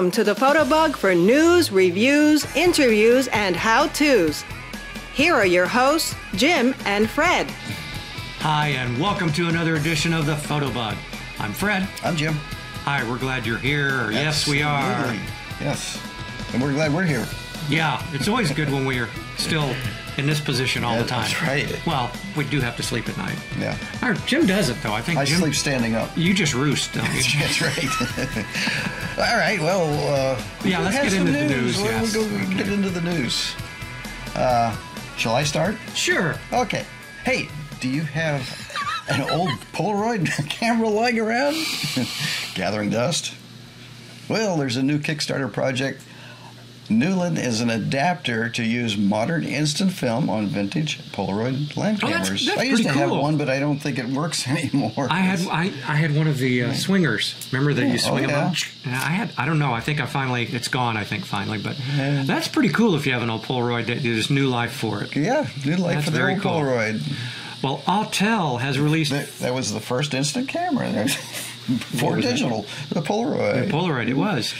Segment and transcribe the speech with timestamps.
[0.00, 4.46] Welcome to the Photobug for news, reviews, interviews, and how to's.
[5.12, 7.50] Here are your hosts, Jim and Fred.
[8.38, 10.96] Hi, and welcome to another edition of the Photobug.
[11.38, 11.86] I'm Fred.
[12.02, 12.32] I'm Jim.
[12.84, 14.10] Hi, we're glad you're here.
[14.10, 15.14] Yes, we are.
[15.60, 16.02] Yes.
[16.54, 17.26] And we're glad we're here.
[17.68, 19.76] Yeah, it's always good when we're still
[20.20, 21.22] in this position all the time.
[21.22, 21.86] That's right.
[21.86, 23.36] Well, we do have to sleep at night.
[23.58, 23.76] Yeah.
[24.02, 24.92] Our, Jim does it though.
[24.92, 26.16] I think I Jim, sleep standing up.
[26.16, 27.22] You just roost, don't you?
[27.40, 29.18] That's right.
[29.18, 29.58] All right.
[29.60, 29.84] Well,
[30.14, 32.14] uh, Yeah, let's get into the news, We'll, yes.
[32.16, 33.54] we'll go get into the news.
[34.36, 34.76] Uh,
[35.16, 35.76] shall I start?
[35.94, 36.36] sure.
[36.52, 36.84] Okay.
[37.24, 37.48] Hey,
[37.80, 38.42] do you have
[39.08, 41.56] an old Polaroid camera lying around?
[42.54, 43.34] Gathering dust?
[44.28, 46.02] Well, there's a new Kickstarter project.
[46.90, 52.26] Newland is an adapter to use modern instant film on vintage Polaroid land Oh, that's-
[52.26, 52.46] cameras.
[52.46, 55.06] that's I used to pretty have one, but I don't think it works anymore.
[55.10, 57.34] I had I, I had one of the uh, swingers.
[57.52, 58.30] Remember that you Oh, swing them?
[58.30, 58.46] yeah.
[58.48, 58.54] up?
[58.86, 59.30] I had.
[59.38, 59.72] I don't know.
[59.72, 60.44] I think I finally.
[60.44, 60.96] It's gone.
[60.96, 61.58] I think finally.
[61.58, 61.76] But
[62.26, 63.86] that's pretty cool if you have an old Polaroid.
[63.86, 65.14] that There's new life for it.
[65.14, 66.52] Yeah, new life That's for the very old cool.
[66.52, 67.02] Polaroid.
[67.62, 71.06] Well, Autel has released That, that was the first instant camera.
[71.70, 72.32] For was that?
[72.32, 73.66] digital, the Polaroid.
[73.66, 74.54] The Polaroid, it was.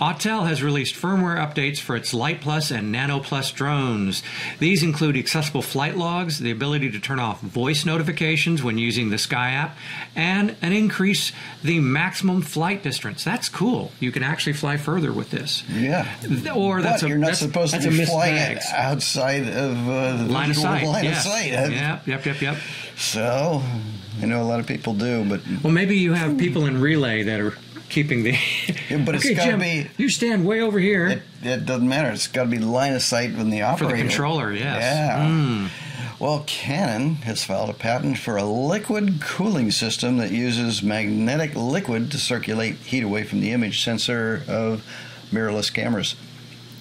[0.00, 4.22] Autel has released firmware updates for its Lite Plus and Nano Plus drones.
[4.60, 9.18] These include accessible flight logs, the ability to turn off voice notifications when using the
[9.18, 9.76] Sky app,
[10.14, 11.32] and an increase
[11.64, 13.24] the maximum flight distance.
[13.24, 13.90] That's cool.
[13.98, 15.64] You can actually fly further with this.
[15.68, 16.06] yeah.
[16.54, 18.58] Or that's but a you're not that's- supposed to be flying bag.
[18.72, 20.84] outside of uh, the Line of sight.
[20.86, 21.26] Line yes.
[21.26, 21.50] of sight.
[21.50, 22.56] Yep, yep, yep, yep.
[22.96, 23.62] So,
[24.22, 27.24] I know a lot of people do, but Well, maybe you have people in relay
[27.24, 27.54] that are
[27.88, 28.36] keeping the.
[28.88, 31.08] Yeah, but it's okay, gotta Jim, be- You stand way over here.
[31.08, 32.10] it, it doesn't matter.
[32.10, 33.90] It's got to be line of sight from the operator.
[33.90, 34.80] For the controller, yes.
[34.82, 35.26] Yeah.
[35.26, 35.68] Mm.
[36.18, 42.10] Well, Canon has filed a patent for a liquid cooling system that uses magnetic liquid
[42.10, 44.84] to circulate heat away from the image sensor of
[45.30, 46.16] mirrorless cameras.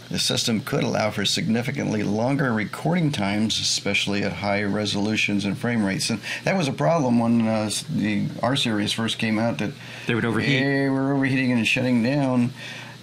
[0.10, 5.84] The system could allow for significantly longer recording times, especially at high resolutions and frame
[5.84, 6.10] rates.
[6.10, 9.58] And that was a problem when uh, the R series first came out.
[9.58, 9.74] That
[10.06, 10.64] They would overheat.
[10.64, 12.54] They were overheating and shutting down.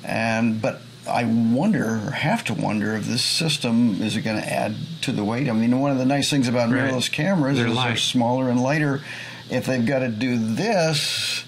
[0.03, 4.75] And but I wonder, or have to wonder, if this system is going to add
[5.03, 5.51] to the weight.
[5.51, 6.91] I mean, one of the nice things about Right.
[6.91, 9.03] mirrorless cameras They're is they're smaller and lighter.
[9.51, 11.45] If they've got to do this.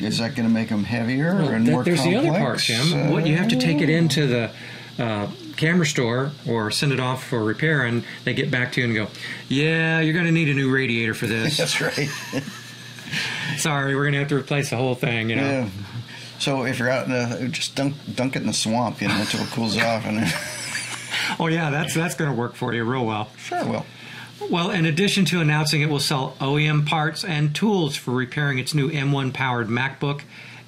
[0.00, 2.22] Is that going to make them heavier Well, and th- more there's complex?
[2.24, 3.10] the other part, Jim.
[3.10, 4.50] what you have to take it Uh, into the
[4.98, 5.26] uh,
[5.56, 8.94] camera store or send it off for repair, and they get back to you and
[8.94, 9.08] go,
[9.48, 11.56] "Yeah, you're going to need a new radiator for this.
[11.58, 12.08] That's right.
[13.58, 15.42] Sorry, we're going to have to replace the whole thing." You know.
[15.42, 15.68] Yeah.
[16.38, 19.16] So if you're out in the, just dunk dunk it in the swamp, you know,
[19.18, 20.18] until it cools off, and
[21.40, 23.30] Oh yeah, that's that's going to work for you real well.
[23.38, 23.86] sure, well,
[24.50, 28.74] Well, in addition to announcing it will sell OEM parts and tools for repairing its
[28.74, 30.22] new M1 powered MacBook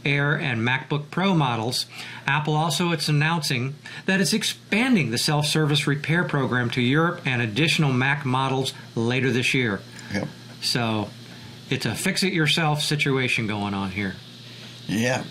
[0.04, 1.86] Air and MacBook Pro models,
[2.26, 3.74] Apple also is announcing
[4.06, 9.30] that it's expanding the self service repair program to Europe and additional Mac models later
[9.30, 9.80] this year.
[10.12, 10.28] yep.
[10.60, 11.10] So
[11.70, 14.14] it's a fix it yourself situation going on here.
[14.86, 15.24] yeah.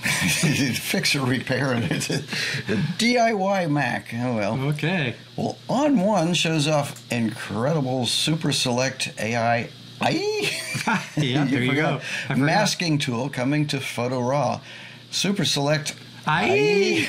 [0.80, 1.90] Fix or repair it.
[1.90, 2.18] It's a,
[2.72, 4.12] a DIY Mac.
[4.14, 4.60] Oh well.
[4.70, 5.14] Okay.
[5.36, 9.68] Well, ON1 shows off incredible Super Select AI.
[10.00, 10.50] Aye?
[11.16, 12.00] Yeah, there you go.
[12.34, 14.60] Masking tool coming to Photo Raw.
[15.10, 15.94] Super Select
[16.26, 17.06] AI.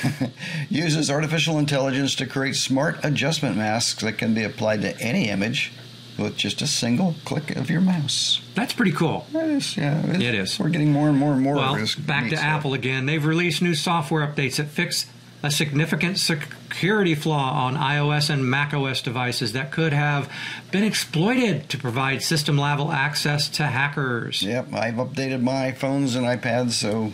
[0.68, 5.72] uses artificial intelligence to create smart adjustment masks that can be applied to any image
[6.18, 8.40] with just a single click of your mouse.
[8.54, 9.26] That's pretty cool.
[9.32, 10.58] That is, yeah, It is.
[10.58, 11.94] We're getting more and more and more Well, of this.
[11.94, 12.44] back to stuff.
[12.46, 13.06] Apple again.
[13.06, 15.06] They've released new software updates that fix
[15.44, 20.30] a significant security flaw on iOS and macOS devices that could have
[20.70, 24.42] been exploited to provide system level access to hackers.
[24.42, 27.10] Yep, I've updated my phones and iPads, so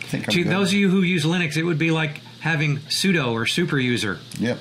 [0.00, 0.32] I think I'm good.
[0.32, 0.52] To good.
[0.52, 4.18] those of you who use Linux, it would be like having sudo or super user.
[4.38, 4.58] Yep.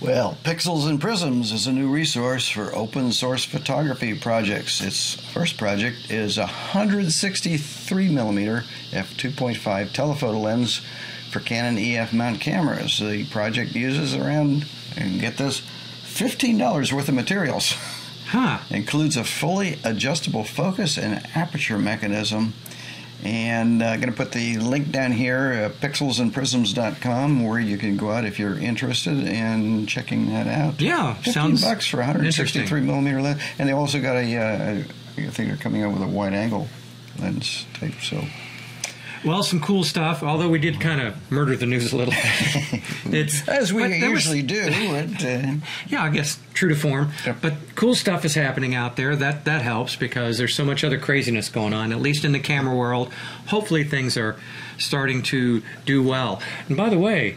[0.00, 4.80] Well, Pixels and Prisms is a new resource for open source photography projects.
[4.80, 10.80] Its first project is a 163 millimeter f2.5 telephoto lens
[11.30, 12.98] for Canon EF mount cameras.
[12.98, 14.64] The project uses around,
[14.96, 15.60] and get this,
[16.04, 17.74] $15 worth of materials.
[18.28, 18.60] Huh.
[18.70, 22.54] includes a fully adjustable focus and aperture mechanism.
[23.22, 28.10] And I'm going to put the link down here, uh, pixelsandprisms.com, where you can go
[28.10, 30.80] out if you're interested in checking that out.
[30.80, 34.36] Yeah, 15 sounds bucks for 163 millimeter lens, and they also got a.
[34.36, 34.82] Uh,
[35.18, 36.68] I think they're coming out with a wide angle
[37.18, 38.00] lens type.
[38.00, 38.24] So
[39.24, 40.22] Well, some cool stuff.
[40.22, 42.14] Although we did kind of murder the news a little
[43.06, 44.62] it's as we there was- usually do.
[44.62, 45.56] Uh,
[45.88, 47.12] Yeah, I guess true to form.
[47.26, 47.36] Yep.
[47.42, 49.14] But cool stuff is happening out there.
[49.16, 51.92] That that helps because there's so much other craziness going on.
[51.92, 53.12] At least in the camera world.
[53.48, 54.36] Hopefully things are
[54.78, 56.40] starting to do well.
[56.68, 57.36] And by the way,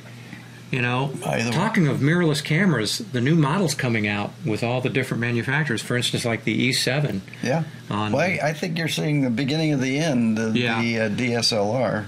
[0.73, 1.55] you know, By the way.
[1.55, 5.95] talking of mirrorless cameras, the new models coming out with all the different manufacturers, for
[5.95, 7.21] instance, like the E7.
[7.43, 7.63] Yeah.
[7.89, 10.81] On- well, I, I think you're seeing the beginning of the end of Yeah.
[10.81, 12.07] the uh, DSLR.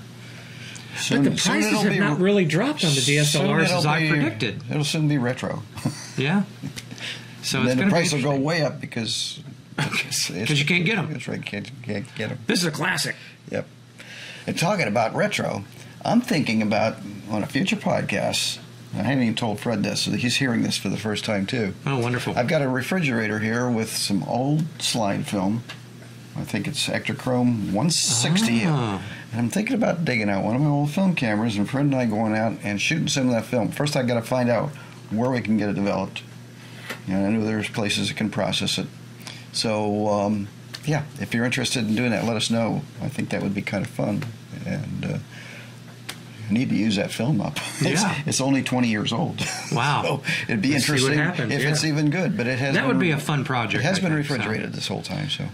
[0.97, 4.09] Soon, but the prices have be- not really dropped on the DSLRs as I be-
[4.09, 4.63] predicted.
[4.69, 5.62] It'll soon be retro.
[6.17, 6.44] Yeah.
[7.44, 9.41] So and it's then the price will go way up because
[9.75, 10.29] Because
[10.59, 11.12] you can't get 'em.
[11.12, 12.39] That's right, can't, can't get them.
[12.47, 13.15] This is a classic.
[13.51, 13.67] Yep.
[14.47, 15.65] And talking about retro,
[16.06, 16.98] I'm thinking about
[17.30, 18.60] on a future podcast.
[18.94, 21.74] I haven't even told Fred this, so he's hearing this for the first time too.
[21.86, 22.38] Oh, wonderful.
[22.38, 25.63] I've got a refrigerator here with some old slide film.
[26.38, 28.63] I think it's Ektachrome 160.
[28.66, 29.02] Ah.
[29.31, 31.96] And I'm thinking about digging out one of my old film cameras and Fred and
[31.96, 33.69] I going out and shooting some of that film.
[33.69, 34.69] First, I got to find out
[35.10, 36.22] where we can get it developed.
[37.08, 38.88] You know, I know there's places that can process it.
[39.51, 40.48] So, um,
[40.86, 42.81] yeah, if you're interested in doing that, let us know.
[43.01, 44.24] I think that would be kind of fun.
[44.66, 45.18] And uh,
[46.50, 47.57] I need to use that film up.
[47.81, 48.15] it's, Yeah.
[48.25, 49.42] it's only 20 years old.
[49.71, 50.01] Wow.
[50.06, 51.19] so it'd be Let's interesting
[51.51, 51.69] if yeah.
[51.69, 52.38] it's even good.
[52.38, 54.27] But it has That been, would be a fun project, It has I been think,
[54.27, 54.33] so.
[54.36, 55.30] refrigerated this whole time.
[55.30, 55.45] So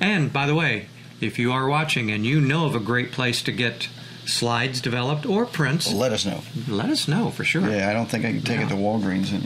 [0.00, 0.86] And by the way,
[1.20, 3.88] if you are watching and you know of a great place to get
[4.24, 6.42] slides developed or prints, let us know.
[6.68, 7.68] let us know for sure.
[7.68, 9.32] Yeah, I don't think I can take it to Walgreens.
[9.32, 9.42] And,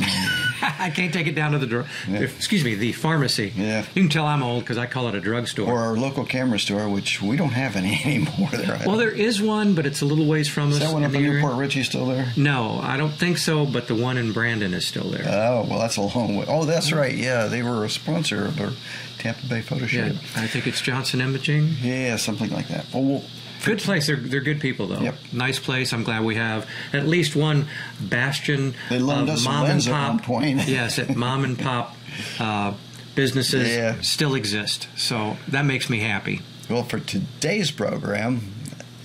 [0.79, 2.21] I can't take it down to the dr- Yeah.
[2.21, 3.53] excuse me, the pharmacy.
[3.57, 3.85] Yeah.
[3.95, 5.69] You can tell I'm old because I call it a drugstore.
[5.69, 8.81] or our local camera store, which we don't have any anymore there.
[8.87, 10.83] Well, there is one, but it's a little ways from is us.
[10.85, 11.25] that one in up the in.
[11.25, 12.33] New Port Richey still there?
[12.37, 13.65] No, I don't think so.
[13.67, 15.25] But the one in Brandon is still there.
[15.27, 16.45] Oh, well, that's a long way.
[16.49, 17.15] Oh, that's right.
[17.15, 18.73] Yeah, they were a sponsor of our
[19.19, 20.13] Tampa Bay photo shoot.
[20.15, 21.75] yeah, I think it's Johnson Imaging.
[21.81, 22.87] Yeah, something like that.
[22.93, 23.25] Well, we'll
[23.65, 24.07] Good place.
[24.07, 25.01] They're they're good people though.
[25.01, 25.15] Yep.
[25.33, 25.93] Nice place.
[25.93, 27.67] I'm glad we have at least one
[28.01, 30.11] bastion They loaned of us mom and at pop.
[30.15, 30.57] one point.
[30.69, 31.95] yes, at mom and pop
[32.41, 32.75] uh,
[33.15, 34.01] businesses Yeah.
[34.01, 34.89] still exist.
[34.97, 36.41] So that makes me happy.
[36.69, 38.41] Well, for today's program,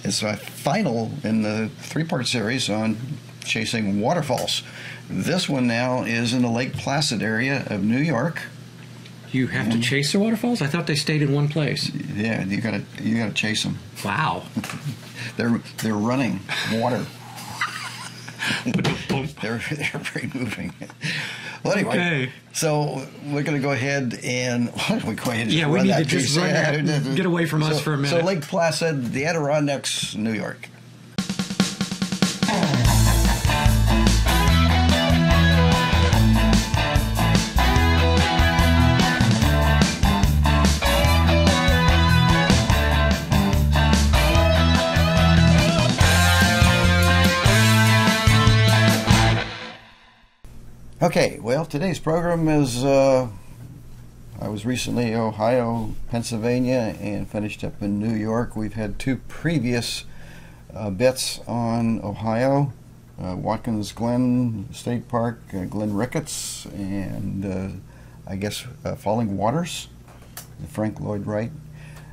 [0.04, 2.98] it's a final in the three part series on
[3.44, 4.64] chasing waterfalls.
[5.10, 8.42] This one now is in the Lake Placid area of New York.
[9.32, 9.82] You have Mm-hmm.
[9.82, 10.62] to chase the waterfalls.
[10.62, 11.90] I thought they stayed in one place.
[12.16, 13.78] Yeah, you gotta you gotta chase them.
[14.06, 14.44] Wow.
[15.38, 16.40] They're they're running
[16.74, 17.06] water.
[18.66, 20.74] they're they're very moving.
[21.64, 22.32] Well, anyway, Okay.
[22.54, 24.72] so we're going to go ahead and
[25.06, 26.38] we go ahead Yeah, we need to just piece?
[26.38, 28.20] run Yeah, that- get away from us for a minute.
[28.20, 28.26] So.
[28.26, 30.70] Lake Placid, the Adirondacks, New York.
[51.08, 52.84] Okay, well, today's program is.
[52.84, 53.30] Uh,
[54.42, 58.58] I was recently in Ohio, Pennsylvania, and finished up in New York.
[58.58, 60.04] We've had two previous
[60.76, 62.74] uh, bets on Ohio
[63.24, 67.70] uh, Watkins Glen State Park, uh, Glen Ricketts, and uh,
[68.30, 69.88] I guess uh, Falling Waters,
[70.68, 71.54] Frank Lloyd Wright.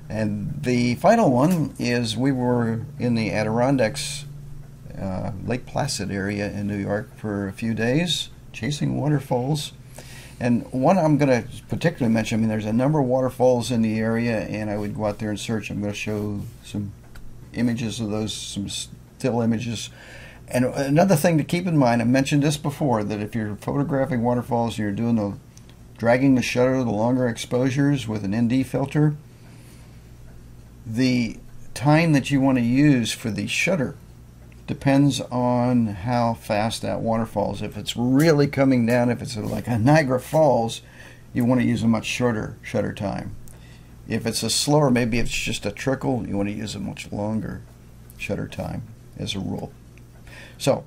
[0.09, 4.25] And the final one is we were in the Adirondacks,
[5.45, 9.73] Lake Placid area in New York for a few days, chasing waterfalls.
[10.41, 13.83] And one I'm going to particularly mention, I mean, there's a number of waterfalls in
[13.83, 15.71] the area, and I would go out there and search.
[15.71, 16.93] I'm going to show some
[17.53, 19.91] images of those, some still images.
[20.49, 24.23] And another thing to keep in mind, I mentioned this before, that if you're photographing
[24.23, 25.37] waterfalls, you're doing the
[25.97, 29.15] dragging the shutter, the longer exposures with an ND filter,
[30.85, 31.39] the
[31.73, 33.97] time that you want to use for the shutter
[34.67, 37.63] depends on how fast that waterfall is.
[37.63, 40.81] If it's really coming down, if it's like a Niagara Falls,
[41.33, 43.35] you want to use a much shorter shutter time.
[44.09, 47.11] If it's a slower, maybe it's just a trickle, you want to use a much
[47.11, 47.63] longer
[48.19, 48.83] shutter time
[49.19, 49.73] as a rule.
[50.59, 50.85] So,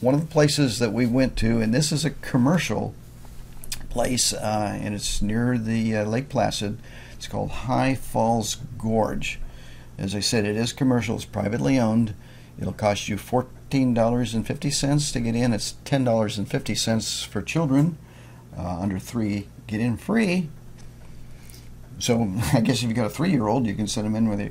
[0.00, 2.94] one of the places that we went to, and this is a commercial
[3.90, 6.78] place, uh, and it's near the uh, Lake Placid.
[7.14, 9.38] It's called High Falls Gorge.
[9.96, 11.16] As I said, it is commercial.
[11.16, 12.14] It's privately owned.
[12.58, 15.52] It'll cost you fourteen dollars and fifty cents to get in.
[15.52, 17.98] It's ten dollars and fifty cents for children
[18.56, 19.48] uh, under three.
[19.66, 20.48] Get in free.
[21.98, 24.50] So I guess if you've got a three-year-old, you can send them in with your,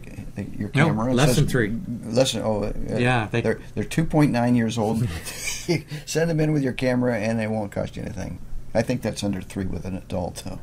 [0.58, 1.12] your No, camera.
[1.12, 1.74] It less says- than three.
[2.06, 5.08] Less than oh uh, Yeah, they- they're they're two point nine years old.
[6.06, 8.40] send them in with your camera, and they won't cost you anything.
[8.74, 10.60] I think that's under three with an adult though.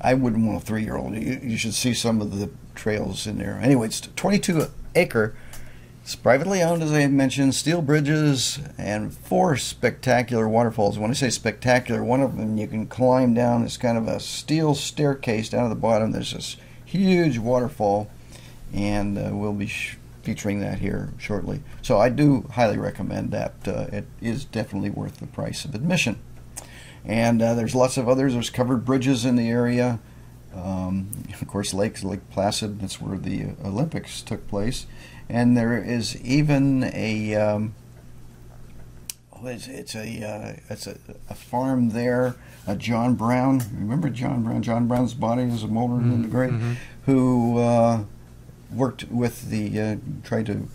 [0.00, 1.14] I wouldn't want a three-year-old.
[1.14, 3.60] You, you should see some of the trails in there.
[3.62, 5.34] Anyway, it's 22 acre.
[6.02, 7.54] It's privately owned, as I mentioned.
[7.54, 10.98] Steel bridges and four spectacular waterfalls.
[10.98, 13.62] When I say spectacular, one of them you can climb down.
[13.64, 16.10] It's kind of a steel staircase down at the bottom.
[16.10, 18.10] There's this huge waterfall,
[18.72, 19.70] and uh, we'll be
[20.22, 21.62] featuring that here shortly.
[21.82, 23.54] So I do highly recommend that.
[23.66, 26.18] Uh, it is definitely worth the price of admission.
[27.04, 28.32] And uh, there's lots of others.
[28.32, 30.00] There's covered bridges in the area.
[30.54, 32.80] Um, of course, Lake Lake Placid.
[32.80, 34.86] That's where the Olympics took place.
[35.30, 37.74] And there is even a um,
[39.44, 40.96] it's, it's a uh, it's a,
[41.28, 42.34] a, farm there.
[42.66, 44.62] Uh, John Brown, remember John Brown?
[44.62, 46.12] John Brown's body is a molder mm-hmm.
[46.12, 46.72] in the grave, mm-hmm.
[47.06, 48.04] who uh,
[48.72, 50.68] worked with the uh, tried to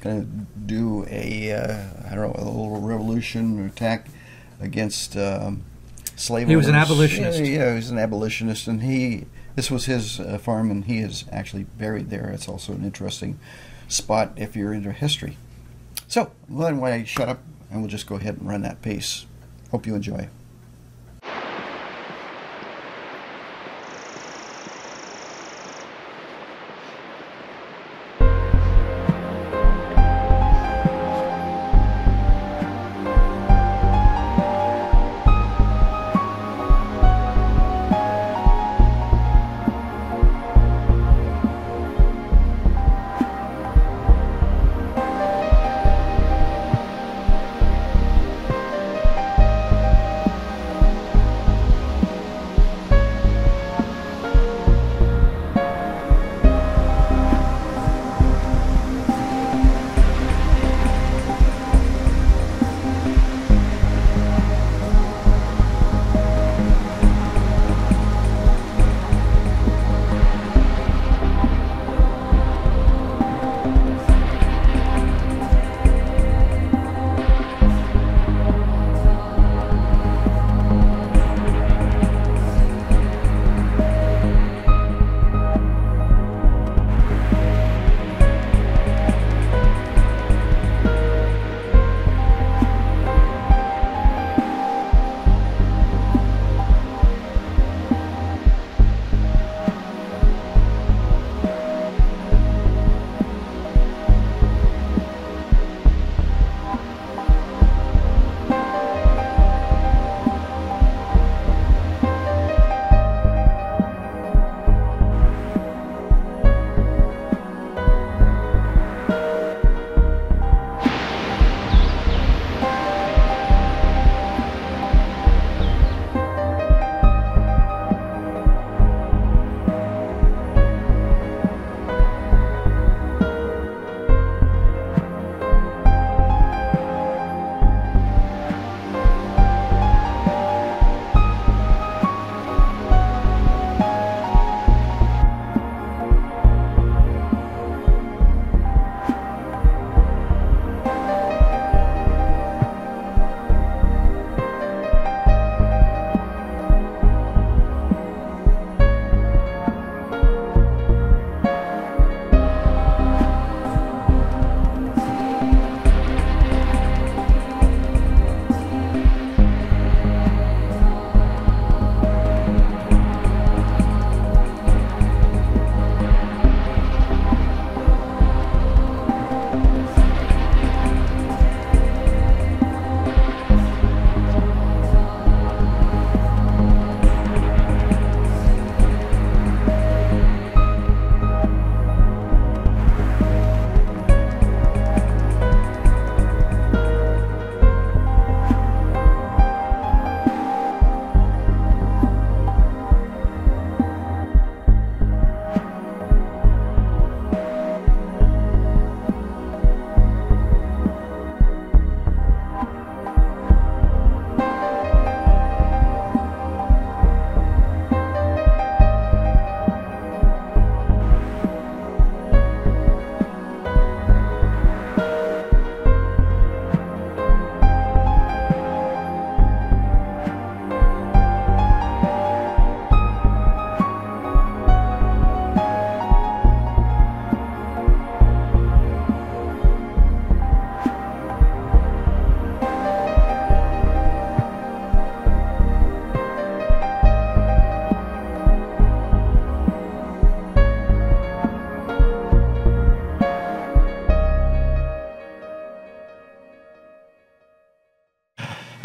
[0.00, 4.08] kind of do a uh, I don't know a little revolution attack
[4.60, 5.64] against um,
[6.16, 6.48] slave.
[6.48, 7.40] He was an abolitionist.
[7.40, 10.98] Yeah, yeah, he was an abolitionist, and he this was his uh, farm, and he
[10.98, 12.30] is actually buried there.
[12.30, 13.38] It's also an interesting
[13.88, 15.36] spot if you're into history.
[16.08, 19.26] So, then why I shut up and we'll just go ahead and run that piece.
[19.70, 20.28] Hope you enjoy.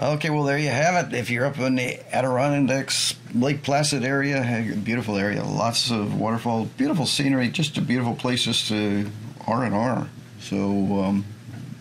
[0.09, 1.13] Okay, well, there you have it.
[1.13, 7.05] If you're up in the Adirondacks, Lake Placid area, beautiful area, lots of waterfall, beautiful
[7.05, 9.07] scenery, just a beautiful places to
[9.45, 10.07] R and R.
[10.39, 11.25] So um,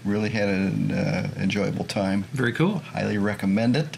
[0.05, 2.25] really had an uh, enjoyable time.
[2.35, 2.81] Very cool.
[2.81, 3.97] Highly recommend it.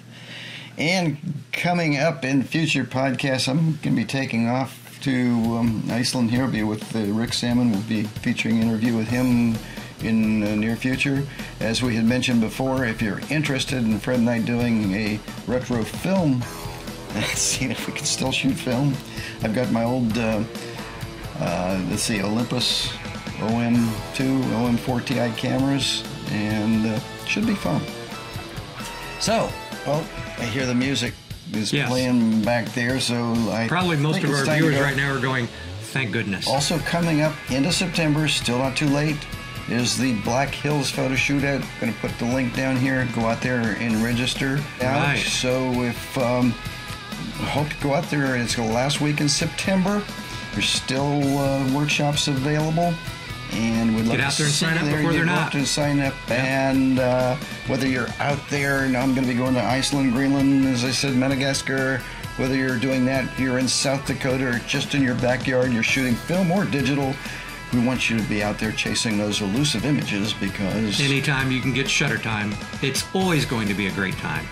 [0.79, 1.17] And
[1.51, 6.45] coming up in future podcasts, I'm going to be taking off to um, Iceland here.
[6.45, 7.73] I'll be with uh, Rick Salmon.
[7.73, 9.57] We'll be featuring an interview with him
[10.03, 11.27] in the near future.
[11.61, 15.83] As we had mentioned before, if you're interested in Fred and I doing a retro
[15.85, 16.41] film,
[17.15, 18.95] let's see if we can still shoot film,
[19.43, 20.43] I've got my old, uh,
[21.39, 22.89] uh, let's see, Olympus
[23.39, 27.81] OM2, OM4 Ti cameras, and uh, should be fun.
[29.19, 29.51] So,
[29.87, 30.07] well,
[30.39, 31.15] I hear the music
[31.53, 31.89] is Yes.
[31.89, 35.49] playing back there, so I Probably most of our viewers right now are going,
[35.93, 36.47] thank goodness.
[36.47, 39.17] Also coming up into September, still not too late,
[39.71, 41.45] is the Black Hills photo shoot.
[41.45, 43.07] I'm going to put the link down here.
[43.15, 44.59] Go out there and register.
[44.81, 45.07] out.
[45.07, 45.19] Right.
[45.19, 46.53] So if um,
[47.41, 48.37] hope to go out there.
[48.37, 50.03] It's the last week in September.
[50.53, 52.95] There's still uh, workshops available.
[53.53, 54.97] And we'd love Get out to there and sign up there.
[54.99, 55.53] before they're not.
[55.67, 56.15] sign up.
[56.29, 56.71] Yeah.
[56.71, 57.37] And uh,
[57.67, 60.91] whether you're out there, and I'm going to be going to Iceland, Greenland, as I
[60.91, 62.01] said, Madagascar.
[62.37, 66.15] Whether you're doing that, you're in South Dakota, or just in your backyard, you're shooting
[66.15, 67.13] film or digital.
[67.73, 71.73] We want you to be out there chasing those elusive images because Anytime you can
[71.73, 74.47] get shutter time, it's always going to be a great time.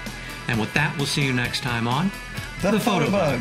[0.47, 2.11] And with that, we'll see you next time on
[2.63, 3.41] the, photo bug.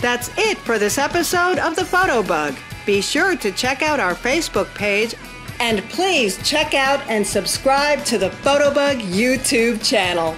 [0.00, 2.54] That's it for this episode of The Photo Bug.
[2.84, 5.14] Be sure to check out our Facebook page
[5.58, 10.36] and please check out and subscribe to the Photobug YouTube channel.